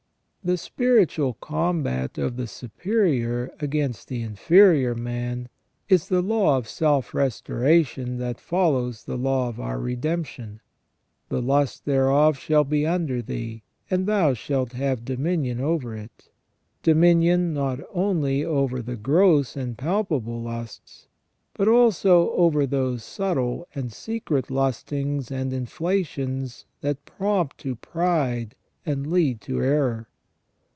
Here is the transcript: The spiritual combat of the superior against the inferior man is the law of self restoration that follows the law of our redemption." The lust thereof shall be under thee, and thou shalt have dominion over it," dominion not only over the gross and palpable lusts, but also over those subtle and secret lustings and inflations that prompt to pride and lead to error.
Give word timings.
The 0.43 0.57
spiritual 0.57 1.35
combat 1.35 2.17
of 2.17 2.35
the 2.35 2.47
superior 2.47 3.51
against 3.59 4.07
the 4.07 4.23
inferior 4.23 4.95
man 4.95 5.49
is 5.87 6.07
the 6.07 6.23
law 6.23 6.57
of 6.57 6.67
self 6.67 7.13
restoration 7.13 8.17
that 8.17 8.39
follows 8.39 9.03
the 9.03 9.17
law 9.19 9.49
of 9.49 9.59
our 9.59 9.79
redemption." 9.79 10.59
The 11.29 11.43
lust 11.43 11.85
thereof 11.85 12.39
shall 12.39 12.63
be 12.63 12.87
under 12.87 13.21
thee, 13.21 13.61
and 13.87 14.07
thou 14.07 14.33
shalt 14.33 14.71
have 14.71 15.05
dominion 15.05 15.59
over 15.61 15.95
it," 15.95 16.29
dominion 16.81 17.53
not 17.53 17.79
only 17.93 18.43
over 18.43 18.81
the 18.81 18.95
gross 18.97 19.55
and 19.55 19.77
palpable 19.77 20.41
lusts, 20.41 21.05
but 21.53 21.67
also 21.67 22.31
over 22.31 22.65
those 22.65 23.03
subtle 23.03 23.67
and 23.75 23.93
secret 23.93 24.49
lustings 24.49 25.29
and 25.29 25.53
inflations 25.53 26.65
that 26.79 27.05
prompt 27.05 27.59
to 27.59 27.75
pride 27.75 28.55
and 28.87 29.05
lead 29.05 29.39
to 29.41 29.61
error. 29.61 30.07